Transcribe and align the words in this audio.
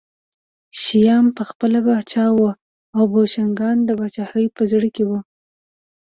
شیام 0.81 1.25
پخپله 1.37 1.79
پاچا 1.85 2.25
و 2.31 2.39
او 2.95 3.01
بوشنګان 3.11 3.77
د 3.85 3.89
پاچاهۍ 3.99 4.45
په 4.55 4.63
زړه 4.71 4.87
کې 4.95 5.03
وو 5.07 5.19